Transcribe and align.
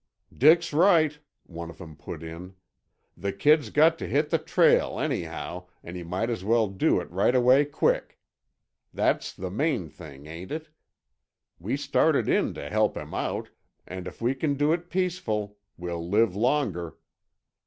"Dick's 0.35 0.73
right," 0.73 1.19
one 1.43 1.69
of 1.69 1.77
them 1.77 1.95
put 1.95 2.23
in. 2.23 2.55
"The 3.15 3.31
kid's 3.31 3.69
got 3.69 3.99
to 3.99 4.07
hit 4.07 4.31
the 4.31 4.39
trail, 4.39 4.97
anyhow, 4.99 5.67
and 5.83 5.95
he 5.95 6.01
might 6.01 6.31
as 6.31 6.43
well 6.43 6.69
do 6.69 6.99
it 6.99 7.11
right 7.11 7.35
away 7.35 7.65
quick. 7.65 8.17
That's 8.91 9.31
the 9.31 9.51
main 9.51 9.89
thing, 9.89 10.25
ain't 10.25 10.51
it. 10.51 10.69
We 11.59 11.77
started 11.77 12.27
in 12.27 12.55
to 12.55 12.67
help 12.67 12.97
him 12.97 13.13
out, 13.13 13.51
and 13.85 14.07
if 14.07 14.23
we 14.23 14.33
can 14.33 14.55
do 14.55 14.73
it 14.73 14.89
peaceful, 14.89 15.57
we'll 15.77 16.09
live 16.09 16.35
longer. 16.35 16.95